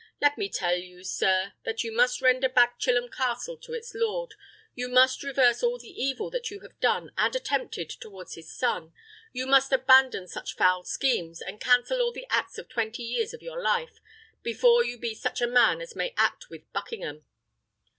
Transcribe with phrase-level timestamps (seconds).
[0.19, 4.33] Let me tell you, sir, that you must render back Chilham Castle to its lord;
[4.73, 8.93] you must reverse all the evil that you have done and attempted towards his son;
[9.31, 13.43] you must abandon such foul schemes, and cancel all the acts of twenty years of
[13.43, 13.99] your life,
[14.41, 17.23] before you be such a man as may act with Buckingham."